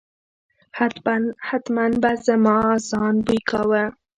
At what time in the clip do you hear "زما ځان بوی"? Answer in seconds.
2.25-3.39